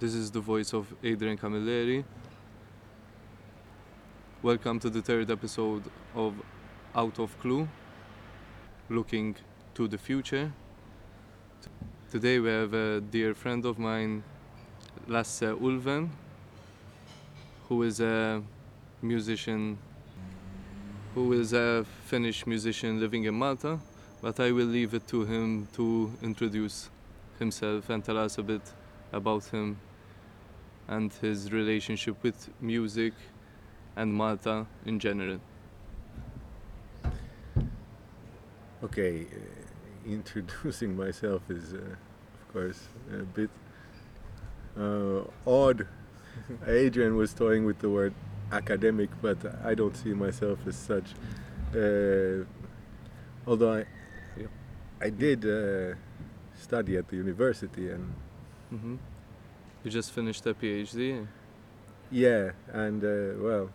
This 0.00 0.14
is 0.14 0.30
the 0.30 0.38
voice 0.38 0.72
of 0.74 0.94
Adrian 1.02 1.36
Camilleri. 1.36 2.04
Welcome 4.42 4.78
to 4.78 4.88
the 4.88 5.02
third 5.02 5.28
episode 5.28 5.82
of 6.14 6.34
Out 6.94 7.18
of 7.18 7.36
Clue, 7.40 7.66
looking 8.88 9.34
to 9.74 9.88
the 9.88 9.98
future. 9.98 10.52
Today 12.12 12.38
we 12.38 12.48
have 12.48 12.74
a 12.74 13.00
dear 13.00 13.34
friend 13.34 13.64
of 13.64 13.80
mine, 13.80 14.22
Lasse 15.08 15.40
Ulven, 15.40 16.10
who 17.68 17.82
is 17.82 17.98
a 17.98 18.40
musician, 19.02 19.78
who 21.12 21.32
is 21.32 21.52
a 21.52 21.84
Finnish 22.04 22.46
musician 22.46 23.00
living 23.00 23.24
in 23.24 23.34
Malta, 23.34 23.80
but 24.22 24.38
I 24.38 24.52
will 24.52 24.66
leave 24.66 24.94
it 24.94 25.08
to 25.08 25.24
him 25.24 25.66
to 25.72 26.12
introduce 26.22 26.88
himself 27.40 27.90
and 27.90 28.04
tell 28.04 28.18
us 28.18 28.38
a 28.38 28.44
bit 28.44 28.62
about 29.12 29.44
him 29.46 29.76
and 30.88 31.12
his 31.12 31.52
relationship 31.52 32.22
with 32.22 32.48
music 32.60 33.12
and 33.96 34.12
Malta 34.14 34.66
in 34.86 34.98
general. 34.98 35.40
Okay, 38.82 39.26
uh, 39.32 40.10
introducing 40.10 40.96
myself 40.96 41.42
is, 41.50 41.74
uh, 41.74 41.78
of 41.78 42.52
course, 42.52 42.80
a 43.12 43.24
bit 43.24 43.50
uh, 44.78 45.22
odd. 45.46 45.86
Adrian 46.66 47.16
was 47.16 47.34
toying 47.34 47.64
with 47.64 47.78
the 47.80 47.90
word 47.90 48.14
academic, 48.52 49.10
but 49.20 49.38
I 49.64 49.74
don't 49.74 49.96
see 49.96 50.14
myself 50.14 50.58
as 50.66 50.76
such. 50.76 51.14
Uh, 51.74 52.44
although 53.46 53.74
I. 53.78 53.84
I 55.00 55.10
did 55.10 55.44
uh, 55.46 55.94
study 56.60 56.96
at 56.96 57.08
the 57.08 57.16
university, 57.16 57.90
and 57.90 58.12
hmm 58.70 58.96
You 59.84 59.90
just 59.90 60.12
finished 60.12 60.44
a 60.46 60.54
PhD. 60.54 61.26
yeah, 62.10 62.50
and 62.72 63.04
uh, 63.04 63.42
well, 63.42 63.70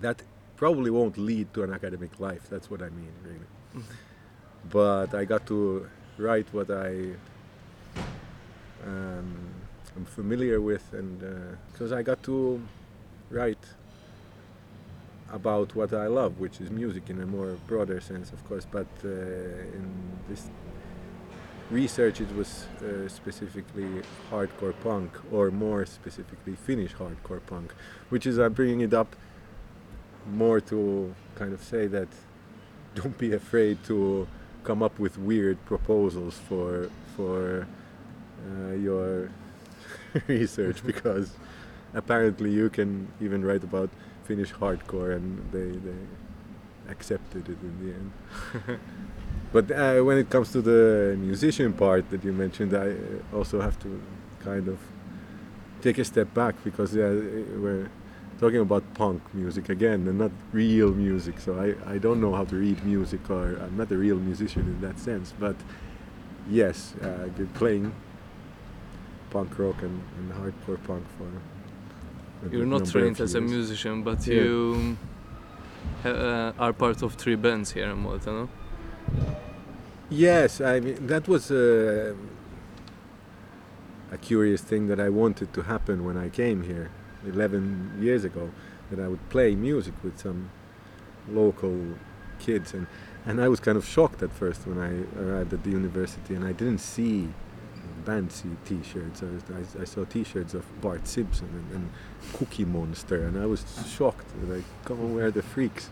that 0.00 0.22
probably 0.56 0.90
won't 0.90 1.18
lead 1.18 1.52
to 1.54 1.62
an 1.62 1.72
academic 1.72 2.18
life. 2.18 2.48
That's 2.48 2.70
what 2.70 2.82
I 2.82 2.88
mean, 2.90 3.12
really. 3.24 3.84
but 4.70 5.14
I 5.14 5.24
got 5.24 5.46
to 5.46 5.88
write 6.18 6.46
what 6.52 6.70
I 6.70 7.12
um, 8.84 9.36
am 9.96 10.04
familiar 10.06 10.60
with, 10.60 10.92
and 10.92 11.20
because 11.72 11.92
I 11.92 12.02
got 12.02 12.22
to 12.24 12.60
write 13.30 13.64
about 15.32 15.74
what 15.74 15.92
I 15.92 16.06
love, 16.06 16.40
which 16.40 16.60
is 16.60 16.70
music 16.70 17.10
in 17.10 17.20
a 17.20 17.26
more 17.26 17.56
broader 17.66 18.00
sense, 18.00 18.32
of 18.32 18.44
course. 18.48 18.66
But 18.70 18.88
uh, 19.04 19.08
in 19.08 19.86
this 20.28 20.50
research, 21.70 22.20
it 22.20 22.34
was 22.34 22.66
uh, 22.82 23.08
specifically 23.08 24.02
hardcore 24.30 24.74
punk, 24.82 25.12
or 25.32 25.50
more 25.50 25.86
specifically 25.86 26.54
Finnish 26.54 26.94
hardcore 26.94 27.40
punk, 27.46 27.72
which 28.08 28.26
is 28.26 28.38
I'm 28.38 28.52
bringing 28.52 28.80
it 28.80 28.92
up 28.94 29.14
more 30.26 30.60
to 30.60 31.14
kind 31.34 31.52
of 31.52 31.62
say 31.62 31.86
that 31.86 32.08
don't 32.94 33.16
be 33.18 33.32
afraid 33.32 33.82
to 33.84 34.26
come 34.64 34.82
up 34.82 34.98
with 34.98 35.16
weird 35.16 35.64
proposals 35.64 36.38
for 36.48 36.90
for 37.16 37.66
uh, 38.46 38.72
your 38.72 39.30
research 40.26 40.84
because 40.84 41.32
apparently 41.94 42.50
you 42.50 42.68
can 42.68 43.08
even 43.20 43.44
write 43.44 43.64
about 43.64 43.90
Finnish 44.24 44.52
hardcore 44.52 45.16
and 45.16 45.50
they 45.52 45.70
they 45.78 46.00
accepted 46.88 47.48
it 47.48 47.58
in 47.62 47.74
the 47.82 47.94
end. 47.94 48.80
but 49.52 49.70
uh, 49.70 50.00
when 50.02 50.18
it 50.18 50.30
comes 50.30 50.52
to 50.52 50.62
the 50.62 51.16
musician 51.18 51.72
part 51.72 52.08
that 52.10 52.24
you 52.24 52.32
mentioned, 52.32 52.74
I 52.74 52.90
uh, 52.90 53.36
also 53.36 53.60
have 53.60 53.78
to 53.80 54.00
kind 54.44 54.68
of 54.68 54.78
take 55.82 55.98
a 55.98 56.04
step 56.04 56.32
back 56.34 56.54
because 56.62 56.94
yeah, 56.94 57.08
we're 57.08 57.88
talking 58.38 58.60
about 58.60 58.82
punk 58.94 59.22
music 59.34 59.68
again 59.68 60.06
and 60.08 60.18
not 60.18 60.30
real 60.52 60.92
music. 60.92 61.40
So 61.40 61.58
I, 61.58 61.94
I 61.94 61.98
don't 61.98 62.20
know 62.20 62.34
how 62.34 62.44
to 62.44 62.56
read 62.56 62.84
music 62.84 63.28
or 63.30 63.58
I'm 63.62 63.76
not 63.76 63.90
a 63.90 63.96
real 63.96 64.16
musician 64.16 64.62
in 64.62 64.80
that 64.80 64.98
sense. 64.98 65.34
But 65.38 65.56
yes, 66.48 66.94
uh, 67.02 67.24
I've 67.24 67.36
been 67.36 67.48
playing 67.48 67.92
punk 69.30 69.58
rock 69.58 69.82
and, 69.82 70.02
and 70.18 70.32
hardcore 70.32 70.82
punk 70.84 71.04
for. 71.16 71.28
You're 72.50 72.66
not 72.66 72.86
trained 72.86 73.20
as 73.20 73.34
a 73.34 73.40
musician, 73.40 74.02
but 74.02 74.26
Yeah. 74.26 74.34
you 74.42 74.96
uh, 76.04 76.52
are 76.58 76.72
part 76.72 77.02
of 77.02 77.14
three 77.14 77.36
bands 77.36 77.72
here 77.72 77.90
in 77.90 77.98
Malta, 77.98 78.30
no? 78.30 78.48
Yes, 80.10 80.60
I 80.60 80.80
mean 80.80 81.06
that 81.06 81.28
was 81.28 81.52
a, 81.52 82.16
a 84.10 84.18
curious 84.18 84.60
thing 84.60 84.88
that 84.88 84.98
I 84.98 85.08
wanted 85.08 85.52
to 85.54 85.62
happen 85.62 86.04
when 86.04 86.16
I 86.16 86.28
came 86.28 86.64
here 86.64 86.90
11 87.24 87.98
years 88.00 88.24
ago. 88.24 88.50
That 88.90 88.98
I 88.98 89.06
would 89.06 89.28
play 89.28 89.54
music 89.54 89.94
with 90.02 90.18
some 90.18 90.50
local 91.28 91.94
kids, 92.40 92.74
and 92.74 92.88
and 93.24 93.40
I 93.40 93.46
was 93.46 93.60
kind 93.60 93.78
of 93.78 93.86
shocked 93.86 94.20
at 94.20 94.32
first 94.32 94.66
when 94.66 94.78
I 94.78 95.20
arrived 95.22 95.52
at 95.52 95.62
the 95.62 95.70
university, 95.70 96.34
and 96.34 96.44
I 96.44 96.50
didn't 96.50 96.80
see 96.80 97.28
band 98.04 98.32
see 98.32 98.48
T-shirts. 98.64 99.22
I, 99.22 99.54
I, 99.54 99.82
I 99.82 99.84
saw 99.84 100.04
T-shirts 100.04 100.54
of 100.54 100.64
Bart 100.80 101.06
Simpson 101.06 101.48
and, 101.52 101.76
and 101.76 101.90
Cookie 102.32 102.64
Monster, 102.64 103.24
and 103.26 103.38
I 103.38 103.46
was 103.46 103.64
shocked. 103.96 104.26
Like, 104.48 104.64
come 104.84 105.00
on, 105.00 105.14
where 105.14 105.26
are 105.26 105.30
the 105.30 105.42
freaks? 105.42 105.90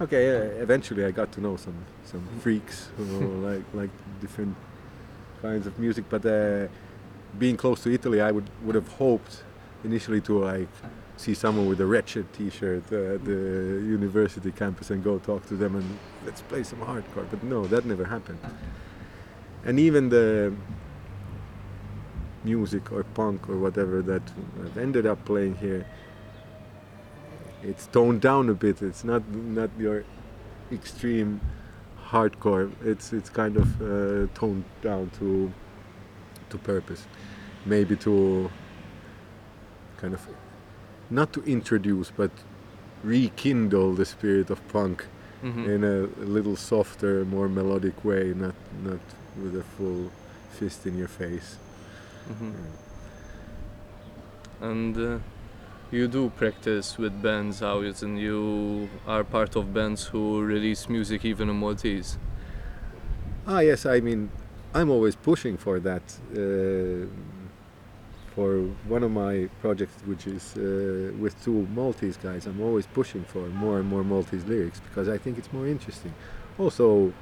Okay, 0.00 0.36
uh, 0.36 0.62
eventually 0.62 1.04
I 1.04 1.10
got 1.10 1.32
to 1.32 1.40
know 1.40 1.56
some 1.56 1.84
some 2.04 2.24
freaks 2.40 2.88
who 2.96 3.04
like 3.48 3.64
like 3.74 3.90
different 4.20 4.54
kinds 5.42 5.66
of 5.66 5.76
music. 5.78 6.04
But 6.08 6.24
uh, 6.24 6.68
being 7.38 7.56
close 7.56 7.82
to 7.82 7.92
Italy, 7.92 8.20
I 8.20 8.30
would 8.30 8.48
would 8.62 8.76
have 8.76 8.88
hoped 8.92 9.42
initially 9.82 10.20
to 10.20 10.38
like 10.38 10.68
see 11.16 11.34
someone 11.34 11.68
with 11.68 11.80
a 11.80 11.86
wretched 11.86 12.32
T-shirt 12.32 12.84
uh, 12.92 13.14
at 13.14 13.24
the 13.24 13.82
university 13.96 14.52
campus 14.52 14.90
and 14.90 15.02
go 15.02 15.18
talk 15.18 15.44
to 15.46 15.56
them 15.56 15.74
and 15.74 15.98
let's 16.24 16.42
play 16.42 16.62
some 16.62 16.78
hardcore. 16.78 17.28
But 17.28 17.42
no, 17.42 17.66
that 17.66 17.84
never 17.84 18.04
happened. 18.04 18.38
And 19.64 19.80
even 19.80 20.10
the 20.10 20.54
music 22.44 22.92
or 22.92 23.02
punk 23.02 23.48
or 23.48 23.58
whatever 23.58 24.00
that 24.02 24.22
I've 24.64 24.78
ended 24.78 25.06
up 25.06 25.24
playing 25.24 25.56
here 25.56 25.84
it's 27.62 27.86
toned 27.88 28.20
down 28.20 28.48
a 28.48 28.54
bit. 28.54 28.82
It's 28.82 29.04
not 29.04 29.22
not 29.34 29.70
your 29.78 30.04
extreme 30.72 31.40
hardcore. 32.10 32.70
It's 32.84 33.12
it's 33.12 33.30
kind 33.30 33.56
of 33.56 33.80
uh, 33.82 34.26
toned 34.34 34.64
down 34.82 35.10
to 35.18 35.52
to 36.50 36.58
purpose, 36.58 37.06
maybe 37.66 37.96
to 37.96 38.50
kind 40.00 40.14
of 40.14 40.26
not 41.10 41.32
to 41.32 41.42
introduce 41.44 42.10
but 42.16 42.30
rekindle 43.04 43.94
the 43.94 44.04
spirit 44.04 44.50
of 44.50 44.60
punk 44.68 45.06
Mhm. 45.42 45.66
in 45.68 45.84
a, 45.84 45.96
a 46.24 46.26
little 46.26 46.56
softer, 46.56 47.24
more 47.24 47.48
melodic 47.48 48.04
way, 48.04 48.34
not 48.34 48.54
not 48.84 49.00
with 49.42 49.54
a 49.56 49.62
full 49.76 50.10
fist 50.58 50.86
in 50.86 50.98
your 50.98 51.08
face. 51.08 51.56
Mhm. 52.28 52.52
And 54.60 54.96
uh, 54.96 55.18
you 55.90 56.08
do 56.08 56.30
practice 56.30 56.98
with 56.98 57.22
bands 57.22 57.62
out, 57.62 58.02
and 58.02 58.18
you 58.18 58.88
are 59.06 59.24
part 59.24 59.56
of 59.56 59.72
bands 59.72 60.04
who 60.04 60.42
release 60.42 60.88
music 60.88 61.24
even 61.24 61.48
in 61.48 61.56
Maltese. 61.56 62.18
Ah, 63.46 63.60
yes. 63.60 63.86
I 63.86 64.00
mean, 64.00 64.30
I'm 64.74 64.90
always 64.90 65.16
pushing 65.16 65.56
for 65.56 65.80
that. 65.80 66.02
Uh, 66.32 67.06
for 68.34 68.60
one 68.86 69.02
of 69.02 69.10
my 69.10 69.48
projects, 69.60 69.94
which 70.04 70.26
is 70.28 70.56
uh, 70.56 71.12
with 71.18 71.34
two 71.42 71.66
Maltese 71.74 72.16
guys, 72.16 72.46
I'm 72.46 72.60
always 72.60 72.86
pushing 72.86 73.24
for 73.24 73.46
more 73.48 73.80
and 73.80 73.88
more 73.88 74.04
Maltese 74.04 74.44
lyrics 74.44 74.78
because 74.78 75.08
I 75.08 75.18
think 75.18 75.38
it's 75.38 75.52
more 75.52 75.66
interesting. 75.66 76.14
Also, 76.56 77.12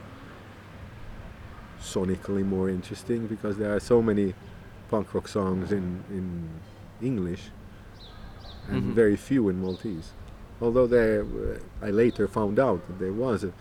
sonically 1.81 2.44
more 2.44 2.69
interesting 2.69 3.26
because 3.28 3.56
there 3.56 3.75
are 3.75 3.81
so 3.81 4.03
many 4.03 4.34
punk 4.91 5.15
rock 5.15 5.28
songs 5.28 5.72
in 5.72 6.05
in 6.10 6.49
English 7.00 7.50
and 8.68 8.82
Mhm. 8.82 8.94
very 8.94 9.16
few 9.16 9.48
in 9.48 9.60
Maltese. 9.60 10.12
Although 10.60 10.86
there, 10.86 11.24
I 11.82 11.90
later 11.90 12.26
found 12.28 12.58
out 12.58 12.86
that 12.88 12.98
there 12.98 13.12
was 13.12 13.44
a, 13.44 13.52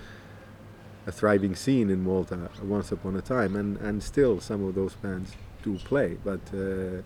a 1.08 1.12
thriving 1.12 1.56
scene 1.56 1.90
in 1.90 2.04
Malta 2.04 2.50
once 2.64 2.92
upon 2.92 3.16
a 3.16 3.22
time, 3.22 3.56
and, 3.56 3.78
and 3.78 4.02
still 4.02 4.40
some 4.40 4.64
of 4.66 4.76
those 4.76 4.96
bands 4.96 5.34
do 5.64 5.78
play. 5.78 6.18
But 6.24 6.42
uh, 6.54 7.02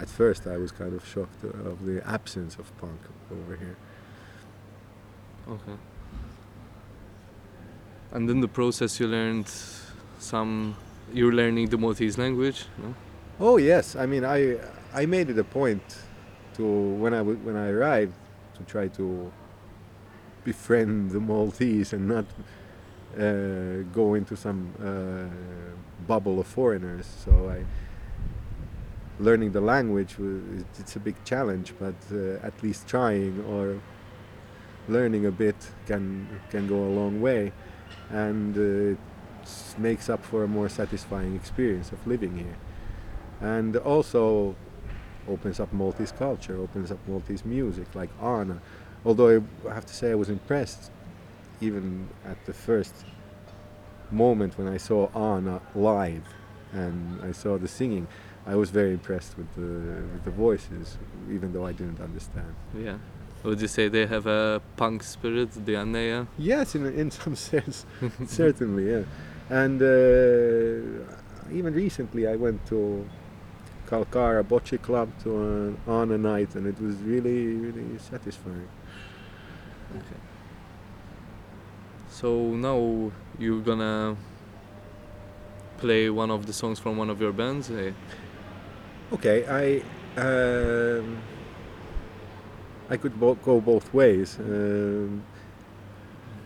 at 0.00 0.08
first, 0.08 0.46
I 0.46 0.56
was 0.56 0.70
kind 0.72 0.94
of 0.94 1.04
shocked 1.04 1.42
of 1.44 1.84
the 1.84 2.06
absence 2.08 2.56
of 2.58 2.66
punk 2.78 3.00
over 3.30 3.56
here. 3.56 3.76
Okay. 5.48 5.76
And 8.12 8.28
in 8.30 8.40
the 8.40 8.48
process, 8.48 8.98
you 9.00 9.06
learned 9.06 9.48
some. 10.18 10.76
You're 11.12 11.32
learning 11.32 11.68
the 11.70 11.78
Maltese 11.78 12.16
language, 12.18 12.66
no? 12.78 12.94
Oh 13.40 13.56
yes, 13.56 13.96
I 13.96 14.06
mean 14.06 14.24
I 14.24 14.58
I 14.94 15.06
made 15.06 15.28
it 15.30 15.38
a 15.38 15.44
point 15.44 15.82
to 16.54 16.64
when 16.64 17.14
I 17.14 17.22
when 17.22 17.56
I 17.56 17.68
arrived 17.68 18.14
to 18.56 18.62
try 18.64 18.88
to 18.88 19.32
befriend 20.44 21.10
the 21.10 21.20
Maltese 21.20 21.92
and 21.92 22.08
not 22.08 22.24
uh, 23.18 23.82
go 23.92 24.14
into 24.14 24.36
some 24.36 24.72
uh, 24.82 26.06
bubble 26.06 26.40
of 26.40 26.46
foreigners. 26.46 27.06
So 27.24 27.50
I 27.50 27.64
learning 29.22 29.52
the 29.52 29.60
language 29.60 30.16
it's 30.78 30.96
a 30.96 31.00
big 31.00 31.16
challenge, 31.24 31.74
but 31.78 31.94
uh, 32.12 32.46
at 32.46 32.62
least 32.62 32.88
trying 32.88 33.44
or 33.44 33.80
learning 34.88 35.26
a 35.26 35.30
bit 35.30 35.56
can 35.86 36.26
can 36.50 36.66
go 36.66 36.76
a 36.76 36.92
long 37.00 37.20
way, 37.20 37.52
and 38.10 38.56
uh, 38.56 38.92
it 38.92 38.98
makes 39.78 40.08
up 40.08 40.24
for 40.24 40.42
a 40.44 40.48
more 40.48 40.68
satisfying 40.68 41.36
experience 41.36 41.92
of 41.92 42.06
living 42.06 42.38
here, 42.38 42.56
and 43.40 43.76
also 43.76 44.54
opens 45.28 45.60
up 45.60 45.72
Maltese 45.72 46.12
culture, 46.12 46.56
opens 46.56 46.90
up 46.90 46.98
Maltese 47.08 47.44
music 47.44 47.94
like 47.94 48.10
għana. 48.20 48.58
Although 49.04 49.42
I 49.68 49.74
have 49.74 49.86
to 49.86 49.94
say 49.94 50.10
I 50.10 50.14
was 50.14 50.28
impressed, 50.28 50.90
even 51.60 52.08
at 52.24 52.44
the 52.46 52.52
first 52.52 52.94
moment 54.10 54.58
when 54.58 54.68
I 54.68 54.76
saw 54.76 55.08
għana 55.08 55.60
live 55.74 56.26
and 56.72 57.22
I 57.22 57.32
saw 57.32 57.58
the 57.58 57.68
singing, 57.68 58.06
I 58.46 58.54
was 58.56 58.70
very 58.70 58.92
impressed 58.92 59.36
with 59.36 59.54
the 59.54 60.02
with 60.12 60.24
the 60.24 60.30
voices, 60.30 60.98
even 61.30 61.52
though 61.52 61.66
I 61.66 61.72
didn't 61.72 62.00
understand. 62.00 62.54
Yeah. 62.76 62.98
Would 63.42 63.60
you 63.60 63.68
say 63.68 63.88
they 63.88 64.04
have 64.06 64.26
a 64.26 64.60
punk 64.76 65.02
spirit, 65.02 65.52
the 65.52 65.72
għana? 65.72 66.26
Yes, 66.38 66.74
in 66.74 66.86
in 66.86 67.10
some 67.10 67.36
sense, 67.50 67.86
certainly, 68.26 68.90
yeah. 68.90 69.04
And 69.48 69.82
uh, 69.82 71.52
even 71.52 71.74
recently, 71.74 72.26
I 72.26 72.36
went 72.36 72.64
to 72.66 73.08
Kalkara 73.90 74.44
Bocce 74.44 74.80
Club 74.80 75.08
to 75.22 75.36
an 75.42 75.78
għana 75.86 76.18
night, 76.20 76.54
and 76.54 76.66
it 76.66 76.80
was 76.80 76.96
really, 77.02 77.56
really 77.56 77.98
satisfying. 77.98 78.68
Okay. 79.96 80.20
So 82.08 82.54
now 82.54 83.10
you're 83.38 83.60
gonna 83.62 84.16
play 85.78 86.08
one 86.10 86.30
of 86.30 86.46
the 86.46 86.52
songs 86.52 86.78
from 86.78 86.96
one 86.96 87.10
of 87.10 87.20
your 87.20 87.32
bands. 87.32 87.70
eh? 87.70 87.92
Okay, 89.12 89.44
I 89.48 89.82
um, 90.20 91.18
I 92.88 92.96
could 92.96 93.18
bo- 93.18 93.34
go 93.36 93.60
both 93.60 93.92
ways. 93.92 94.38
Um, 94.38 95.24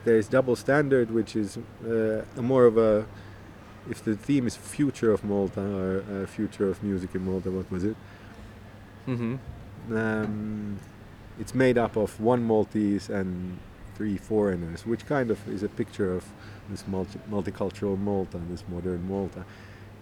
there's 0.04 0.28
double 0.28 0.56
standard, 0.56 1.10
which 1.10 1.34
is 1.36 1.58
uh, 1.86 2.24
a 2.36 2.42
more 2.42 2.66
of 2.66 2.76
a 2.78 3.06
if 3.90 4.02
the 4.04 4.16
theme 4.16 4.46
is 4.46 4.56
future 4.56 5.12
of 5.12 5.24
Malta 5.24 5.60
or 5.60 6.04
uh, 6.10 6.26
future 6.26 6.68
of 6.68 6.82
music 6.82 7.14
in 7.14 7.24
Malta. 7.24 7.50
What 7.50 7.70
was 7.70 7.84
it? 7.84 7.96
Mm-hmm. 9.06 9.96
Um, 9.96 10.78
it's 11.38 11.54
made 11.54 11.76
up 11.78 11.96
of 11.96 12.20
one 12.20 12.42
Maltese 12.44 13.10
and 13.10 13.58
three 13.94 14.16
foreigners, 14.16 14.86
which 14.86 15.06
kind 15.06 15.30
of 15.30 15.46
is 15.48 15.62
a 15.62 15.68
picture 15.68 16.14
of 16.14 16.24
this 16.70 16.86
multi- 16.86 17.20
multicultural 17.30 17.98
Malta, 17.98 18.38
this 18.50 18.64
modern 18.68 19.06
Malta. 19.08 19.44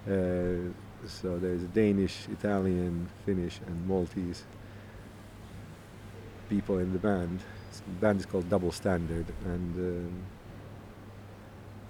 Uh, 0.06 0.73
so 1.06 1.38
there's 1.38 1.62
a 1.62 1.67
Danish, 1.67 2.28
Italian, 2.31 3.08
Finnish, 3.26 3.61
and 3.67 3.87
Maltese 3.87 4.44
people 6.49 6.78
in 6.78 6.93
the 6.93 6.99
band. 6.99 7.40
The 7.73 8.00
band 8.00 8.20
is 8.20 8.26
called 8.26 8.49
Double 8.49 8.73
Standard, 8.73 9.26
and 9.44 9.76
um, 9.76 10.23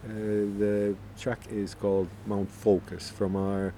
the 0.09 0.97
track 1.19 1.41
is 1.51 1.75
called 1.75 2.09
Mount 2.27 2.51
Focus 2.51 3.11
from 3.11 3.37
our 3.37 3.73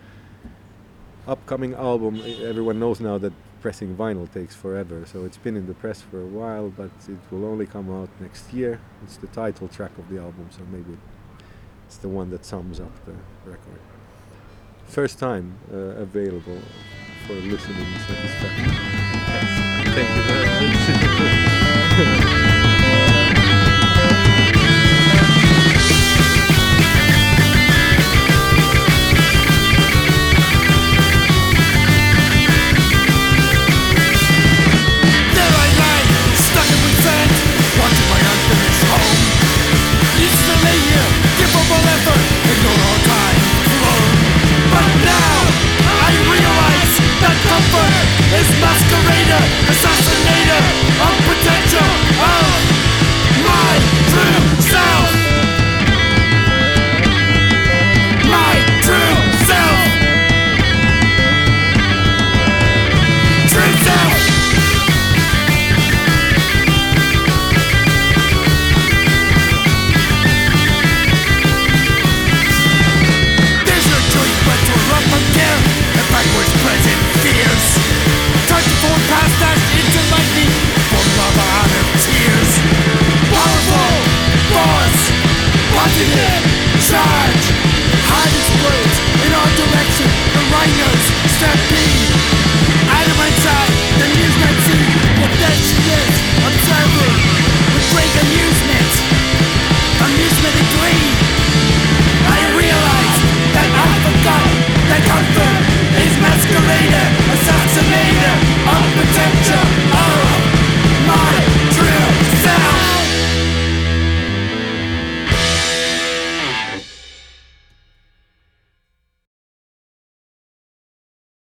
upcoming 1.26 1.74
album. 1.74 2.22
Everyone 2.42 2.78
knows 2.78 3.00
now 3.00 3.18
that 3.18 3.32
pressing 3.60 3.96
vinyl 3.96 4.30
takes 4.32 4.54
forever, 4.54 5.06
so 5.06 5.24
it's 5.24 5.38
been 5.38 5.56
in 5.56 5.66
the 5.66 5.74
press 5.74 6.02
for 6.02 6.20
a 6.20 6.26
while, 6.26 6.68
but 6.68 6.90
it 7.08 7.18
will 7.30 7.46
only 7.46 7.66
come 7.66 7.90
out 7.90 8.08
next 8.20 8.52
year. 8.52 8.78
It's 9.02 9.16
the 9.16 9.26
title 9.28 9.68
track 9.68 9.96
of 9.98 10.08
the 10.10 10.18
album, 10.18 10.48
so 10.50 10.60
maybe 10.70 10.98
it's 11.86 11.96
the 11.96 12.08
one 12.08 12.30
that 12.30 12.44
sums 12.44 12.80
up 12.80 12.92
the 13.06 13.14
record. 13.50 13.80
First 14.86 15.18
time 15.18 15.56
uh, 15.72 15.76
available 15.76 16.60
for 17.26 17.34
listening 17.34 17.86
satisfaction. 18.06 18.70
Thank 19.94 20.16
you 20.16 20.22
very 20.22 20.73